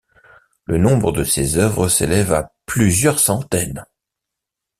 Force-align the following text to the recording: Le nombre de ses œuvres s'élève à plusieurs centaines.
Le 0.65 0.79
nombre 0.79 1.11
de 1.11 1.23
ses 1.23 1.59
œuvres 1.59 1.87
s'élève 1.87 2.33
à 2.33 2.51
plusieurs 2.65 3.19
centaines. 3.19 3.85